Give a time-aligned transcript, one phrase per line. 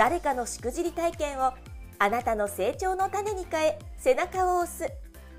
[0.00, 1.52] 誰かのしくじり体験を
[1.98, 4.90] あなたの成長の種に変え背中を押す。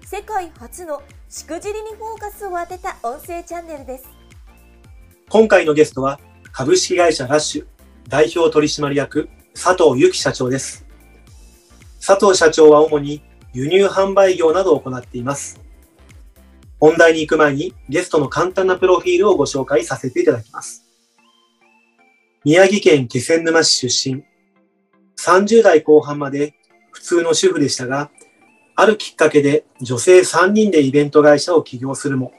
[0.06, 4.06] 世界初のしくじりにフォーカスを当てた音声チャンネルです。
[5.30, 6.20] 今回のゲストは
[6.52, 7.66] 株式会社ラッシュ
[8.08, 10.86] 代表取締役佐藤由紀社長です。
[12.00, 15.60] 佐藤社長は主に輸入販売業などを行っています。
[16.80, 20.86] 本題に行く前にゲストの簡単なプロフィールをご紹介させていただきます。
[22.46, 24.31] 宮城県気仙沼市出身。
[25.22, 26.56] 30代後半まで
[26.90, 28.10] 普通の主婦でしたが、
[28.76, 32.34] あるきっかけで女性3人でイベント会社を起業するも、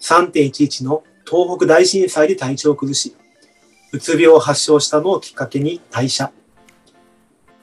[0.00, 3.16] 3.11の東北大震災で体調を崩し、
[3.92, 6.30] うつ病を発症したのをきっかけに退社。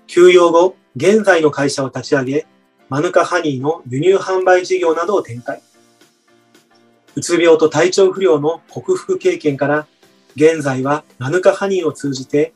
[0.08, 2.46] 休養後、現在の会社を立ち上げ、
[2.90, 5.62] マヌカハニーの輸入販売事業などを展開。
[7.16, 9.88] うつ病と体調不良の克服経験から、
[10.36, 12.54] 現在はマヌカハニーを通じて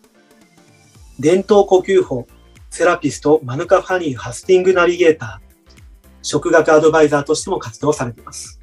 [1.19, 2.28] 伝統呼吸法、
[2.69, 5.58] セラピスト、マヌカファニー・ハスティングナビゲーター、
[6.22, 8.59] 食学アドバイザーとしても活動されています。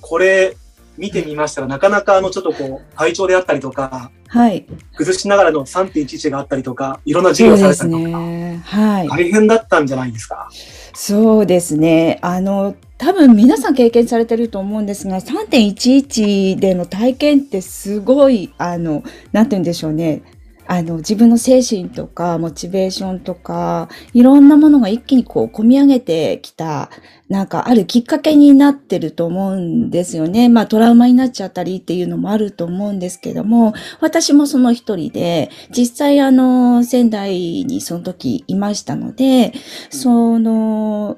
[0.00, 0.56] これ、
[0.96, 4.66] 見てみましたら、なかなかあの、ちょっとこう、体調であったりとか、はい。
[4.96, 9.08] 崩しながらの3.11があったりとか、いろんな授業されたりとか、ね、はい。
[9.08, 10.48] 大変だったんじゃないですか？
[10.94, 12.18] そうですね。
[12.20, 19.02] あの、多分皆さん経験されてると思うんですが、3.11での体験ってすごい、あの、
[19.32, 20.22] なんて言うんでしょうね。
[20.70, 26.90] あの、自分の精神とか、モチベーションとか、いろんなものが一気にこう、込み上げてきた、
[27.30, 30.50] なんかあるきっかけになってると思うんですよね。
[30.50, 39.54] まあ、トラウマになっちゃったりっていうのもあると思うんですけども、私もその一人で、実際あの、仙台にその時いましたので、
[39.88, 41.16] その、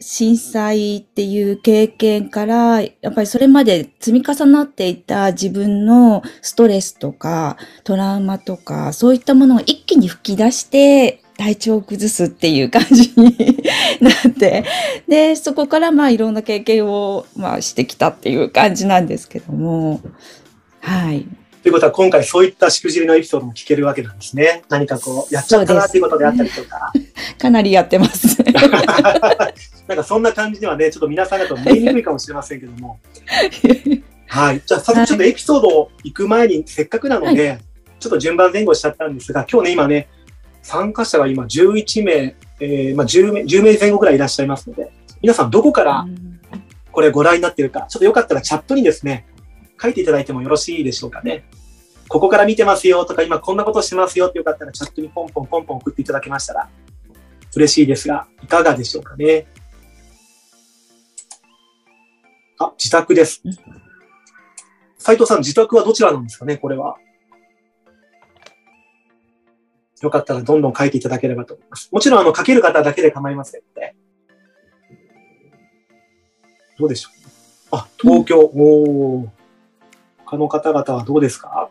[0.00, 13.36] 震災っていう経験から、やっぱりそれまで積み重なっていた自分のストレスとかトラウマとか、そういったものを一気に吹き出して、体調を崩すっていう感じに
[14.00, 14.64] なって、
[15.06, 20.00] で、そこからまあいろんな経験をまあしてきたっていう感じなんですけども、
[20.80, 21.26] はい。
[21.62, 24.62] ということは今回そういったしくじりのエピソードも聞けるわけなんですね。
[24.68, 26.92] 何かこう、やっちゃったなっていうことであったりとか。
[27.38, 28.38] かなりやってます。
[29.88, 33.00] なんかそんな感じではね、ちょっと皆さんだと見えにくいかもしれませんけども。
[34.28, 34.62] はい。
[34.64, 37.60] じゃあ、早速ちょっとエピソード行く前に、せっかくなので、はい、
[37.98, 40.08] ちょっと順番前後しちゃったんですが、今日ね、今ね、
[40.62, 44.90] 参加者が今11名、えー、まあ10名、10名前後ぐらいいらっしゃいますので、
[45.22, 46.06] 皆さんどこから
[46.92, 49.26] これご覧になっているか、ちょっとよかったらチャットにですね、
[49.80, 51.44] 書いていただいてもよろしいでしょうかね。
[52.08, 56.68] ここから見てますよとか、今こんなことしますよってよかったらチャットにポンポンポンポン送っていただけましたら
[57.54, 59.46] 嬉しいですが、いかがでしょうかね。
[62.58, 63.42] あ、自宅です。
[64.98, 66.96] 斉藤さん、自宅はどちらなんですかね、これは。
[70.02, 71.88] よかったらどんどん書いていただければと思います。
[71.92, 73.94] もちろん、あの、書ける方だけで構いませんので。
[76.78, 77.10] どうでしょ
[77.72, 77.76] う。
[77.76, 78.40] あ、東京。
[78.40, 78.60] うん、
[79.24, 79.32] お
[80.24, 81.70] 他の方々はどうですか？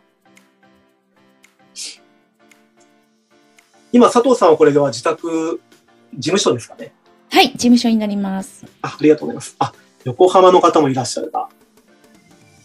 [3.92, 5.60] 今、佐藤さんはこれでは自宅、
[6.14, 6.92] 事務所ですかね
[7.30, 8.66] はい、事務所になります。
[8.82, 9.56] あ、ありがとうございます。
[9.58, 9.72] あ、
[10.08, 11.50] 横浜の方もいらっしゃるが。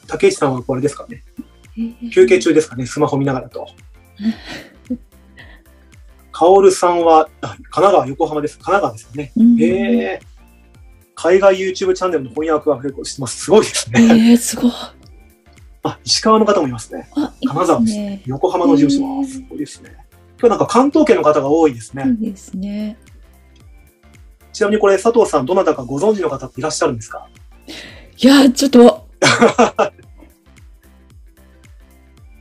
[0.07, 1.23] 竹内さんはこれですかね？
[2.13, 2.85] 休憩中ですかね？
[2.85, 3.67] スマホ見ながらと。
[6.31, 8.57] カオルさんは、神奈川、横浜です。
[8.57, 9.33] 神奈川ですよね。
[9.59, 10.21] へえ。
[11.15, 13.43] 海外 YouTube チャンネルの翻訳は結構してます。
[13.43, 14.01] すごいですね。
[14.01, 14.71] えー、すごい。
[15.83, 17.09] あ、石川の方もいますね。
[17.15, 18.21] あ、金沢です、ね。
[18.25, 19.95] 横浜の事務所はすごいですね。
[20.39, 22.03] 今日なんか関東圏の方が多いですね。
[22.03, 22.97] そうですね。
[24.53, 27.27] ちなみにこれ佐藤さん、どなたかご存知の方っていらっしゃるんですか？
[28.17, 29.07] いや、ちょっと。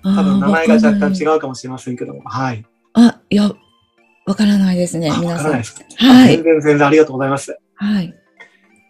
[0.05, 2.65] 多分名前が若干違うかもしれませんけども、はい。
[2.95, 3.51] あ、いや、
[4.27, 5.53] わからないですね、皆さん。
[5.53, 5.63] はい。
[6.37, 7.59] 全然全然ありがとうございます。
[7.77, 8.09] はい。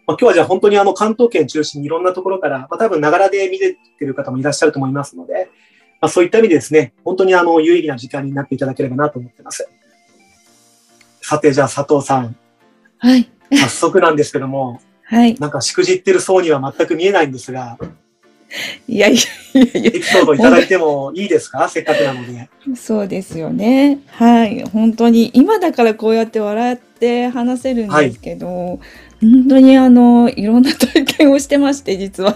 [0.05, 5.49] まあ、今日はじゃあ本当にあの関東圏中心にいろんなところから、まあ、多分ながらで見てる方もいらっしゃると思いますので、
[6.01, 9.69] まあ、そういった意味でですね、本当にあの有意義な時間になっていただければなと思ってます。
[11.21, 12.35] さて、じゃあ佐藤さん。
[13.03, 13.29] はい。
[13.51, 15.35] 早速なんですけども、はい。
[15.35, 17.77] なんかしくじってる層には全く見えないんですが、
[18.87, 21.67] いやいやいやいやエピソードいただいてもいいですか？
[21.67, 22.49] せっかくなので。
[22.77, 23.99] そうですよね。
[24.07, 24.63] はい。
[24.63, 28.79] 本当に、今だからこうやって笑って話せるんですけど、
[29.19, 32.35] 本当にあの、いろんな体験をしてまして、実は。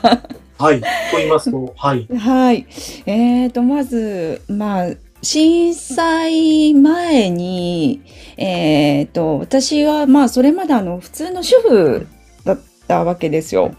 [0.58, 0.81] はい。
[0.81, 0.88] と
[1.18, 2.08] 言いますと、はい。
[2.18, 2.66] はい。
[3.06, 4.90] えーと、まず、まあ、
[5.28, 8.02] 震災前に、
[8.38, 12.08] えーと、私は、まあ、それまであの、普通の主婦
[12.46, 13.76] だったわけですよ。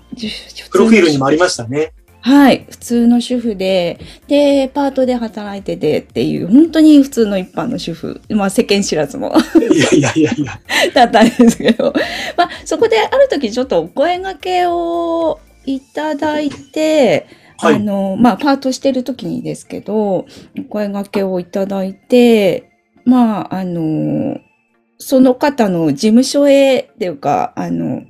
[0.71, 1.95] プロフィールにもありましたね。
[2.21, 2.67] はい。
[2.69, 8.21] 普通の主婦で、で、パートで働いててっていう、本当に普通の一般の主婦。
[8.29, 9.33] まあ世間知らずも
[9.73, 10.61] いやいやいやいや。
[10.93, 11.95] だったんですけど。
[12.37, 17.27] まあそこである時ちょっとお声掛けをいただいて、
[17.59, 20.27] はいあの、まあパートしてる時にですけど、お
[20.69, 22.71] 声掛けをいただいて、
[23.05, 24.39] まああの、
[24.99, 28.03] その方の事務所へっていうか、あの、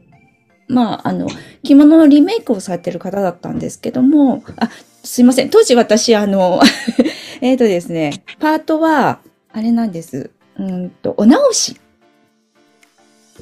[0.68, 1.28] まあ、あの、
[1.62, 4.70] 着物のリメイクをされてる方だったんですけども、あ、
[5.02, 5.50] すいません。
[5.50, 6.60] 当時私、あの、
[7.40, 9.20] えっとですね、パートは、
[9.52, 10.30] あれなんです。
[10.58, 11.78] うんと、お直し。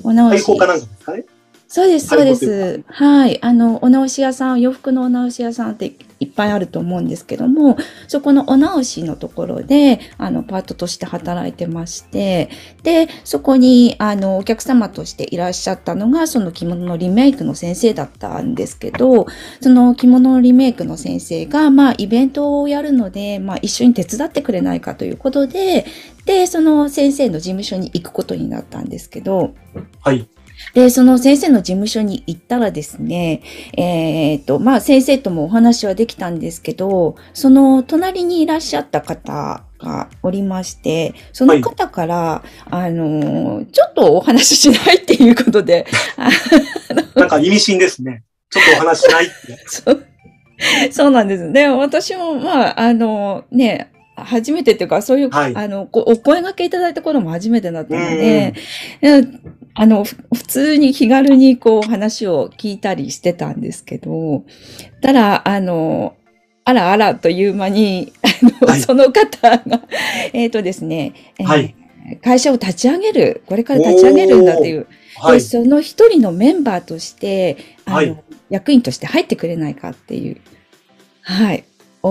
[0.02, 0.44] お直し。
[0.44, 1.24] 対抗かなんかですかね。
[1.68, 2.84] そうです、そうで対す。
[2.86, 3.42] はい。
[3.42, 7.76] あの、お直し屋さん、洋服のお直し屋さんっていっぱいあると思うんですけども、
[8.06, 12.50] そこのお直しのところで、あの、パートとして働いてまして、
[12.84, 19.26] で、そこに、あの、お客様としていらっしゃったのが、その着物のリメイクの先生だったんですけど、
[19.60, 25.84] その着物のリメイクの先生が、まあ、イベントをやるので、まあ、一緒に手伝ってくれないかということで、
[26.26, 29.54] で、その先生の事務所に行くことになったんですけど、
[30.00, 30.28] はい。
[30.74, 33.42] で、その先生の事務所に行ったらですね、
[33.76, 45.86] えっ、と、まあ先生ともお話はできたんですけど、その隣にいらっしゃった方がおりまして、その方から、あのーちょっとお話ししないっていうことで、
[46.16, 46.28] あ
[47.18, 48.24] なんか意味深ですね。
[48.50, 49.32] ちょっとお話しないって。
[49.66, 50.06] そう
[50.90, 51.52] そうなんです。
[51.52, 58.54] で、私も、まあ、あの、ね、初めてっていうか、そういう、はいあの、こお声掛けいただいた頃も初めてだったので、
[59.02, 59.40] うん
[59.78, 64.44] あの、ふ普通に気軽にこう話を聞いたりしてたんですけど、
[65.02, 66.16] ただ、あの、
[66.64, 68.80] あらあらという間に、あの、はい。
[68.80, 69.82] その方が、
[70.32, 71.74] えっ、とですね、えーはい。
[72.22, 74.86] 会社を立ち上げる、これから立ち上げるんだという、で、
[75.16, 75.40] はい。
[75.40, 78.16] その一人のメンバーとして、あの、はい。
[78.48, 80.38] 役員として入ってくれないかっていう、
[81.20, 81.64] はい、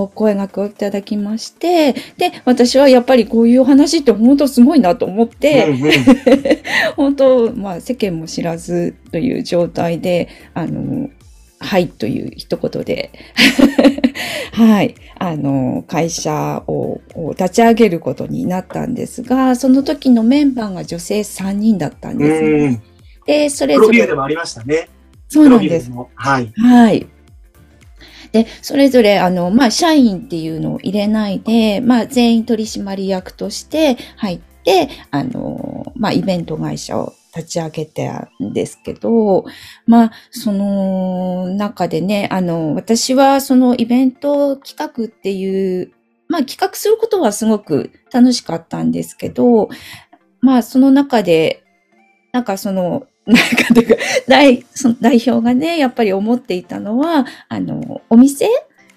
[0.04, 5.92] お声掛けをいただきまして、で、私はやっぱりこういう話って本当すごいなと思って、うんうん
[6.96, 11.10] 本当、まあ世間も知らずという状態で、あの、
[11.60, 13.12] はいという一言で、
[14.52, 22.50] はい、あの、会社をを立ち上げることになったんですが、その時のメンバーが女性3人だったんですね。
[22.50, 22.82] うん。
[23.26, 24.90] で、それプロぞれ、フィールでもありましたね。
[25.28, 25.92] そうなんです。
[26.16, 26.52] はい。
[26.56, 27.08] はい。
[28.32, 39.46] で、それぞれ、あの、まあ、社員っていうのを入れないで、まあ、全員取締役として入って、あの、まあ、イベント会社を立ち上げたんですけど、
[39.86, 45.92] まあ、その中でね、あの、私はそのイベント企画っていう、
[46.30, 49.70] まあ、企画することはすごく楽しかったんですけど、
[50.40, 51.64] まあ、その中で、
[52.32, 53.96] なんかその、 なんかというか、
[54.28, 58.48] 代その代表がね、やっぱり思っていたのは、あの、お店？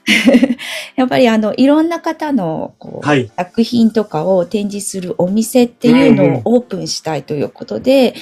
[0.97, 3.30] やっぱりあの、いろんな方の、こう、はい。
[3.37, 8.14] 作品とかを展示するお店っていうのをオープンしたいということで、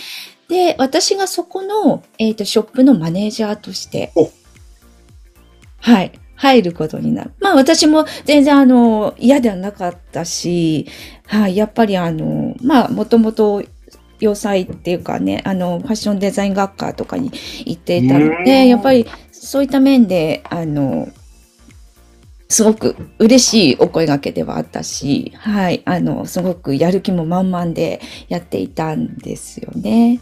[0.48, 4.30] で、私がそこの、えっ、と、ショップのマネージャーとしてお、
[5.80, 7.32] はい、入ることになる。
[7.40, 10.86] まあ私も全然あの、嫌ではなかったし、
[11.26, 13.62] はい、やっぱりあの、まあもともと、
[14.20, 17.30] 洋裁っていうかね、あの、ファッションデザイン学科とかに
[17.64, 21.08] 行っていたのうで、んやっぱりそういった面で、あの、
[22.48, 30.20] すごく嬉しいお声掛けではあったし、はい、あの、すごくやる気も満々でやっていたんですよね。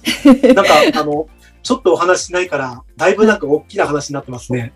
[0.55, 1.29] なんか、あの、
[1.63, 4.73] ちょっとお話しないから、だいぶなんか大きな話になってますね。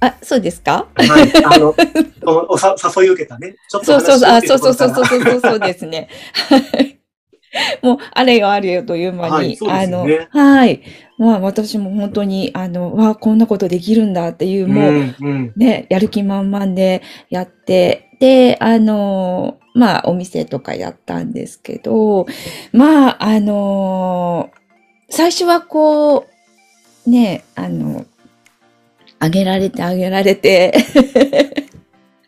[0.00, 0.86] あ、そうですか？
[0.94, 1.44] はい。
[1.44, 1.74] あの、
[2.48, 3.54] おさ誘い受けたね。
[3.68, 6.08] ちょっとそうそうそう、あ、そうそうそうそうそうそうですね。
[6.48, 6.98] はい。
[7.82, 10.80] もう、あれよあれよという間に、はいそうであのはい。
[11.18, 15.52] まあ、私も本当に、あの、わあ、こんなことできるんだっていう、もう、んうん。
[15.56, 22.26] ね、やる気満々でやって、で、あの、まあ、お店とかやったんですけど、
[22.72, 24.50] まあ、あの、
[25.10, 26.26] 最初はこ
[27.06, 28.06] う、ね、あの、
[29.18, 30.72] あげられてあげられて、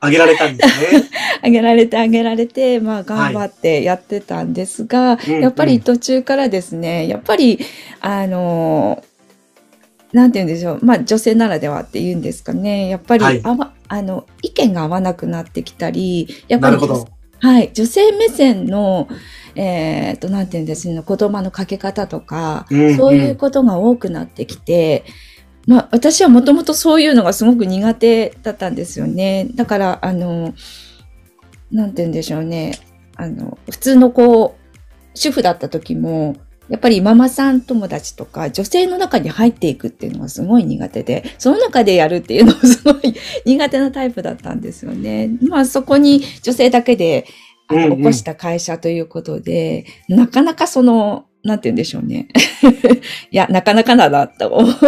[0.05, 1.05] あげられたんですね。
[1.43, 7.59] あげられてあげられて、まあ頑張ってやってたんですが、うんやっぱり途中からですね、やっぱり、
[8.01, 9.03] あの、
[10.13, 10.79] なんて言うんでしょう。
[10.85, 12.89] まあ、女性ならではって言うんですかね。
[12.89, 16.77] やっぱり、はいあわあの、意見が合わなくなってきたり、やっぱり。
[17.41, 19.09] はい、女性目線の、
[19.55, 25.05] えっと、なんて言うんですね、言葉のかけ方とか、うんうんそういうことが多くなってきて、
[25.67, 29.49] まあ、私はもともとそういうのがすごく苦手だったんですよね。
[29.55, 30.55] だから、あの、
[31.71, 32.79] なんて言うんでしょうね。
[33.17, 36.37] あの、普通のこう、主婦だった時も、
[36.69, 45.31] やっぱりママさん友達とか女性の中に入っていくっていうのがすごい苦手で、その中でやるっていうのもすごい 苦手なタイプだったんですよね。
[45.43, 47.27] まあそこに女性だけで
[47.69, 52.29] あのうんうん起こした会社ということで、なかなかその、なんて言うんでしょうね。
[53.31, 54.75] いや、なかなかだなと思う。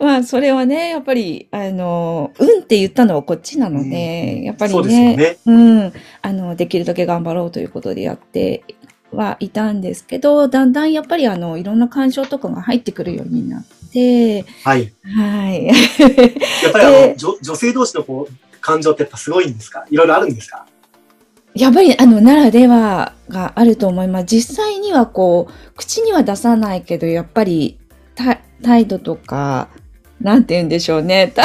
[0.00, 5.36] まあ、それはね、やっぱり、あの、うんって言ったのはこっちなので、やっぱりそうですよね。
[5.44, 5.92] うん。
[6.22, 8.64] あの、できるだけ頑張ろうということでやって
[9.12, 14.92] はいたんですけど、だんだんやっぱりあの、いろんな感情とかが入ってくるようになって、はい。
[15.04, 15.66] はい。
[15.66, 19.84] やっぱりあの、 で女女性同士のこう、感情ってやっぱすごいんですか？
[19.90, 20.64] いろいろあるんですか？
[21.54, 24.26] やっぱりあの、ならではがあると思います。
[24.26, 27.78] 実際にはこう、口には出さないけど、やっぱり、
[28.16, 29.68] た態度とか、
[30.20, 31.32] なんて言うんでしょうね。
[31.34, 31.44] た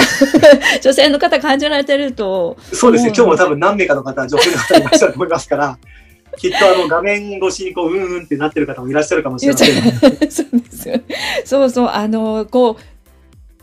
[0.82, 3.10] 女性の方感じられてると、そうですね。
[3.10, 5.78] うん今日も多分何名かの方、女性の方いらっしゃると思いますから、
[6.38, 10.00] きっとあの、画面越しにこう、うんうんってなってる方もいらっしゃるかもしれませんね。
[10.30, 11.02] そうですよ。
[11.46, 12.76] そうそう、あの、こう、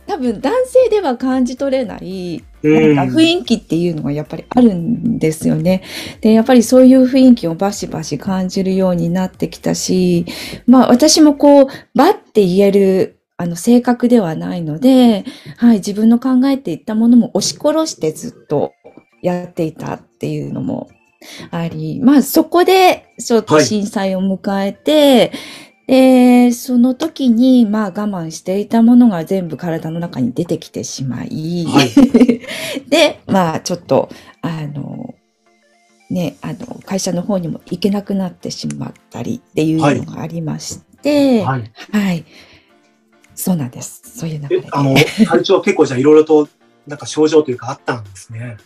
[0.07, 2.56] 多分男性では感じ取れない、うん
[2.95, 5.83] なんか雰囲気っていうのがやっぱりあるんですよね。
[6.21, 10.27] で、やっぱりそういう雰囲気をバシバシ感じるようになってきたし、
[10.67, 15.25] まあ私もこう、バッて言える、あの、性格ではないので、
[15.59, 18.73] はい、自分の考えていったものも押し殺してずっと
[19.23, 20.89] やっていたっていうのも
[21.51, 25.33] あり、まあそこでちょっと震災を迎えて、
[25.87, 32.41] で、その時に、まあ我慢していたものが全部体の中に出てきてしまい、はい
[32.91, 34.09] で、まあちょっと、
[34.43, 35.15] あの、
[36.11, 41.53] ね、あの、会社の方にも行けなくなってしまったりっていうのがありまして、は。
[41.53, 42.25] はいい。
[43.35, 44.03] そうなんです。
[44.19, 44.95] そういう流れあの、
[45.27, 46.49] 体調は結構じゃあいろいろと、
[46.87, 48.57] なんか症状というかあったんですね。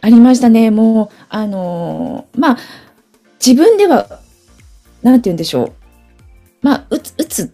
[0.00, 0.70] ありましたね。
[0.70, 2.58] もう、あのーまあ、
[3.44, 4.20] 自分では、
[5.02, 5.79] なんて言うんでしょう。
[6.62, 7.52] まあ、うつ、うつ、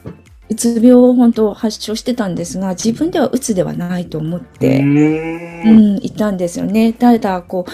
[0.48, 4.82] うつ病を本当発症してたんですが、自分ではうつではないと思っうて、ー。
[4.82, 6.92] うんん、いたんですよね。
[6.92, 7.70] ただ、こう、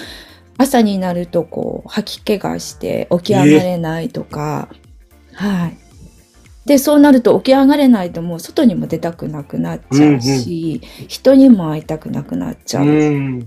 [0.59, 4.69] 朝になると、こう、吐き気がして起き上がれないとか、
[5.35, 5.77] はい。
[6.67, 12.87] で、そうなると起き上がれないともう外にも出たくなくなっちゃうし、人にも会いたくなくなっちゃう。
[12.87, 13.41] うん。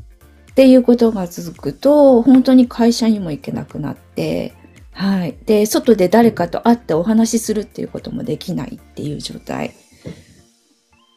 [0.52, 4.54] っていうことが続くと、本当に会社にも行けなくなって、
[4.96, 5.38] はい。
[5.46, 9.74] で、外で誰かと会ってお話しするっていうこともできないっていう状態。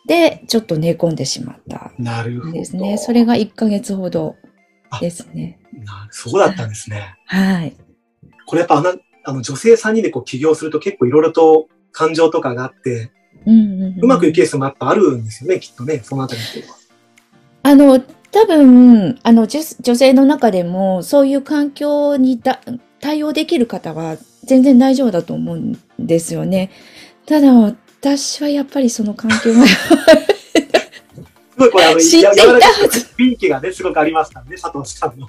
[0.09, 2.49] で、ちょっと寝込んでしまったなるほど。
[2.49, 2.99] んですね。
[2.99, 4.35] それが1ヶ月ほど
[5.01, 5.61] ですね。
[5.85, 7.15] なそうだったんですね。
[7.27, 7.77] はい。
[8.47, 13.13] これやっぱあの、あの女性3人でこう起業すると結構いろいろと感情とかがあって、
[13.47, 16.79] うんうんうんうまくいくケースもやっぱあるんですよね、きっとね、そのあたりっていうのは。
[17.63, 22.61] あの、多分、あの、女女性の中でも、そういう環境にだ
[23.01, 26.71] 対応できる方は全然大丈夫だと思うんですよね。
[27.27, 29.77] ただ、私はやっぱりその環境がす
[31.59, 32.69] ごいこれあの、知っていた。
[33.17, 35.29] 雰囲気がね、すごくありますからね、佐藤さんの。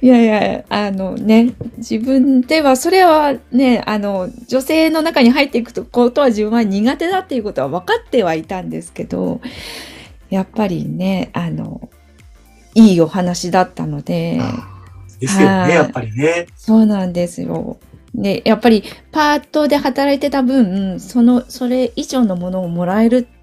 [0.00, 9.40] いやいや、あのね、自分では、それはね、あの、女性の中に入っていくことは自分は苦手だっていうことは分かってはいたんですけど、
[10.30, 11.88] やっぱりね、あの、
[12.74, 14.40] いいお話だったので、
[15.18, 16.46] ですよはいね、やっぱりね。
[16.56, 17.78] そうなんですよ。
[18.14, 18.82] で、やっぱり
[19.12, 23.36] パートで働いてた分、その、それ以上のものをもらえるっ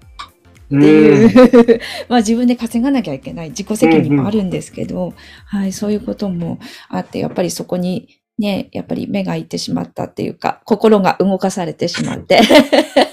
[0.64, 5.14] っていう、 まあ自分で稼がなきゃいけない自己責任もあるんですけど、
[5.46, 12.40] はい、そういうこともあって、やっぱりそこにね、やっぱり目がいってしまったっていうか、心が動かされてしまって、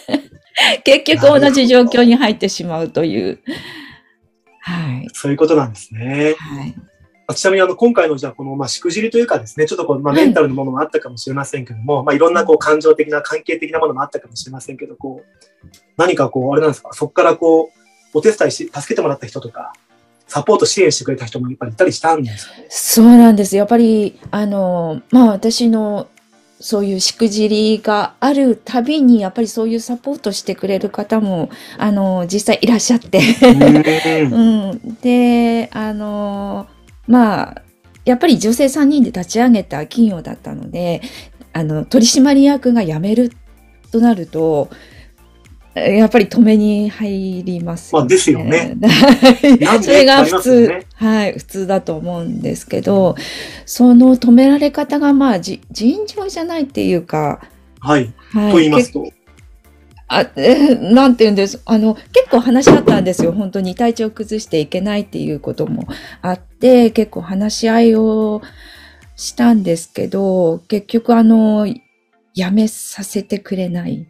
[0.84, 3.40] 結局同じ状況に入ってしまうという。
[4.62, 5.08] はい。
[5.14, 6.36] そういうことなんですね。
[6.38, 6.76] はい。
[7.36, 19.74] ちなみにあの、今回のじゃあこの、まあ、しくじりというかですね、ちょっとこう、まあ、はいメンタルのものもあったかもしれませんけども、まあ、いろんなこう、感情的な、関係的なものもあったかもしれませんけど、こう、何かこう、あれなんですか、そこからこう、お手伝いし、助けてもらった人とか、
[20.28, 22.66] サポート支援してくれた人もやっぱりいたりしたんですかね？
[22.70, 23.58] そうなんです。
[23.58, 26.08] やっぱり、あの、まあ私の
[26.62, 33.20] そういうしくじりがあるたびに、やっぱりそういうサポートしてくれる方も、あの、実際いらっしゃって。
[33.42, 34.32] うん
[34.72, 34.98] うん。
[35.02, 36.68] で、あの、
[37.08, 37.62] まあ、
[38.06, 41.02] やっぱり女性3人で立ち上げた企業だったので、
[41.54, 43.32] あの、取締役が辞める
[43.88, 44.70] っとなると、
[45.74, 48.76] やっぱり止めに入りますまあですよね。
[48.82, 53.16] は いそれが普通、ね、はい、普通だと思うんですけど、
[53.66, 57.42] その止められ方がまあじ尋常じゃないっていうか、
[57.80, 58.14] はい。
[58.34, 59.08] はい、と言いますと。
[60.14, 61.62] あ、えーなんて言うんです？
[61.66, 63.32] あの、結構話し合ったんですよ。
[63.32, 65.88] 本当に体調崩していけないっていうことも
[66.22, 68.42] あって、結構話し合いを
[69.16, 71.68] したんですけど、結局あの、
[72.36, 74.08] やめさせてくれない。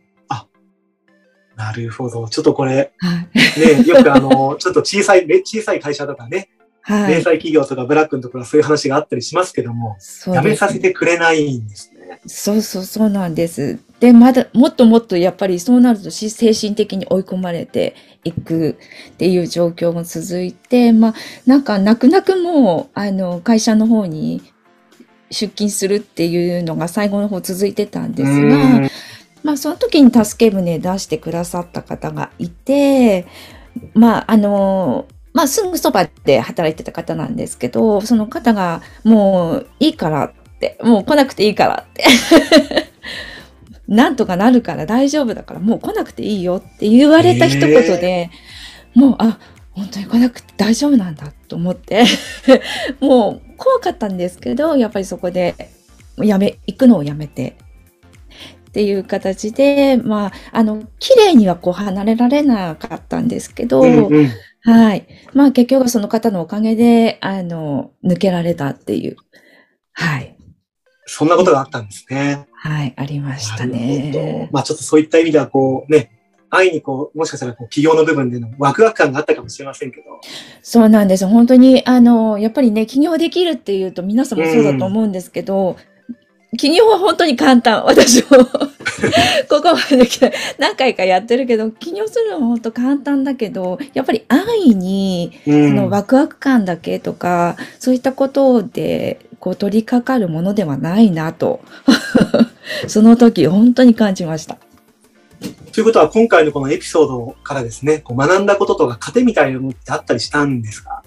[1.57, 2.27] なるほど。
[2.27, 3.83] ちょっとこれ、はい。
[3.83, 6.49] ね、よくあの、ちょっと小さい、ね小さい会社とかね、
[6.81, 7.13] はい。
[7.13, 12.00] 零細企業とかブラックのところはそういう話があったりしますけども、そうですやめさせてくれないんですね。
[12.25, 13.79] そうそうそうなんです。
[13.99, 18.77] で、まだ、もっともっとやっぱりそうなるとし精神的に追い込まれていく
[19.13, 21.13] っていう状況も続いて、まあ、
[21.45, 24.41] なんか泣く泣くもう、あの、会社の方に
[25.29, 28.89] 出勤するっていうのが最後の方続いてたんですが、うん
[29.43, 33.25] まあ、その時に助け舟出してくださった方がいて、
[33.93, 40.33] まあ、あの、まあ、すぐそばで働いてた方なんですけど、その方が、もういいから
[40.83, 42.03] もう来なくていいからって。
[43.87, 48.29] なんとかなるから大丈夫だから、もう来なくていいよって言われた一言で、
[48.95, 49.37] もう、あ、
[49.71, 52.05] 本当に来なくて大丈夫なんだと思って、
[53.01, 55.55] もう怖かったんですけど、やっぱりそこで、
[56.17, 57.55] やめ、行くのをやめて、
[58.69, 64.29] っていう形で、まあ、あの、綺麗にはこう離れられなかったんですけど、うんうん
[64.63, 65.07] はい。
[65.33, 69.17] まあ結局はその方のおかげで、あの、抜けられたっていう。
[69.93, 70.37] はい。
[71.13, 72.47] そんなことがあったんですね。
[72.53, 74.49] はい、ありましたなるほどね。
[74.53, 76.09] まあちょっとそういった意味ではこうね、
[76.49, 80.05] 安易にこう、もしかしたらこう企業の部分でのワクワク感があったかもしれませんけど、
[80.61, 81.27] そうなんです。
[81.27, 85.75] 本当に、あの、やっぱりね、起業できるっていうと皆さんもそうだと思うんですけど、
[86.57, 87.83] 起業は本当に簡単。
[87.85, 88.29] 私も
[89.49, 90.07] ここまで
[90.57, 101.61] 何回かやってるけど、起業するのは本当簡単だけど、やっぱり安易に、うのワクワク感だけとか、そういったことで、こう取り掛かるものではないなと、
[102.87, 104.57] その時本当に感じました。
[105.73, 111.00] ということは今回のこのエピソードからですね、こう学んだこととか糧みたいなものってあったりしたんですか？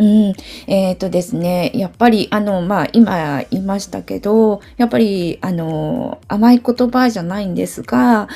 [0.00, 0.34] うん、
[0.66, 8.26] えっ、とですね、やっぱり、あの、まあ、今言いましたけど、やっぱり、あの、甘い言葉じゃないんですが、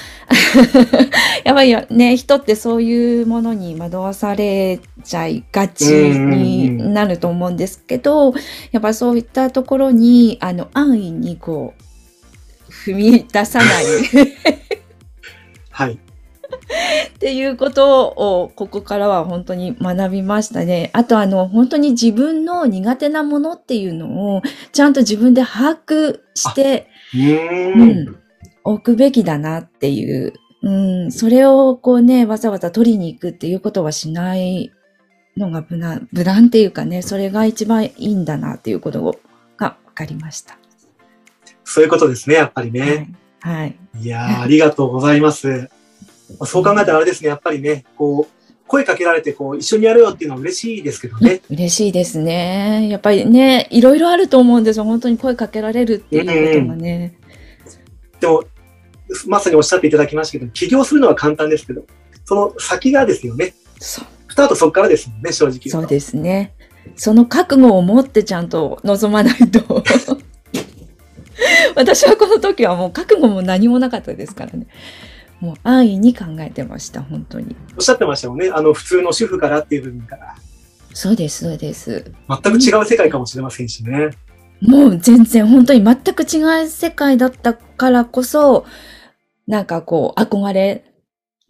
[1.43, 8.35] やっぱりね、人ってそういうものに惑わされちゃいがちになると思うんですけど、
[8.71, 13.85] やっぱそういったところに、あの、安易にこう、踏み出さない。
[15.73, 15.99] はい。
[17.15, 20.91] っていうことを、ここからは本当に学びましたね。
[20.93, 28.17] あと、あの、本当に自分の苦手なものっていうのを、ちゃんと自分で把握して、うんん、
[28.65, 34.73] 置くべきだなっていう、うん、それをこうね、わざわざ取りに行くっていうことはしない
[35.37, 39.03] のが無難、無難っていうかね、それが一番いいんだなっていうこと
[39.57, 40.59] が分かりました。
[41.65, 43.15] そういうことですね、やっぱりね。
[43.41, 43.57] はい。
[43.57, 43.77] はい。
[44.01, 45.69] いやー、ありがとうございます。
[46.39, 51.43] まあそう考えたらあれですね、やっぱりね、こう、声かけられて、こう、一緒にやるよっていうのは嬉しいですけどね。
[51.51, 52.89] 嬉しいですね。
[52.89, 54.85] やっぱりね、いろいろあると思うんですよ。
[54.85, 57.19] 本当に声かけられるっていうことがね。
[58.21, 58.43] でも、
[59.27, 61.85] まさにおっしゃっていただきましたけど、起業するのは簡単ですけど、
[62.25, 63.55] その先がですよね。
[63.79, 65.61] そうスタートそこからですもんね、正直。
[65.69, 66.55] そうですね。
[66.97, 69.85] その覚悟を持ってちゃんと望まないと。
[71.77, 74.67] 私はこの時はもう覚悟も何もなかったですからね。
[75.45, 77.55] もう安易に考えてました、本当に。
[77.77, 78.51] おっしゃってましたよね。
[78.51, 80.35] あの、普通の主婦からっていう部分から。
[80.95, 82.11] そうです、そうです。
[82.29, 84.11] 全く違う世界かもしれませんしね。
[84.63, 88.65] もう全然本当に全く違う世界だったからこそ、
[89.47, 90.85] なんかこう憧れ。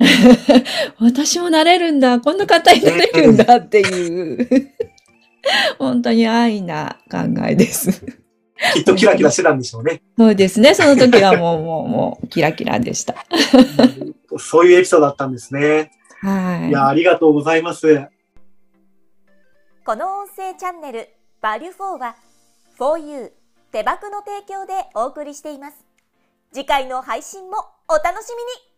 [0.98, 4.72] 私もなれるんだ、こんな方になれるんだっていう、
[5.78, 8.23] 本当に安易な考えです。
[8.72, 10.02] きっとキラキラしてたんでしょうね。
[10.16, 13.14] そうですね、その時はもう、 もう、もう、キラキラでした。
[14.38, 15.92] そういうエピソードだったんですね。
[16.20, 16.68] はい。
[16.68, 18.08] いや、ありがとうございます。
[19.84, 21.10] この音声チャンネル
[21.42, 22.16] 「バリュフォーは
[22.78, 23.32] 4U
[23.70, 25.84] 手箱の提供でお送りしています
[26.54, 28.73] 次回の配信もお楽しみに